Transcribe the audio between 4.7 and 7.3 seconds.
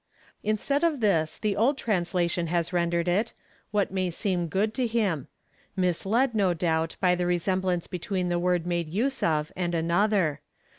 to him, mis led, no doubt, by the